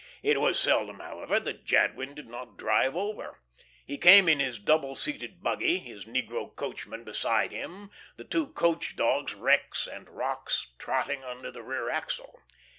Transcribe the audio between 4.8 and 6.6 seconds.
seated buggy, his negro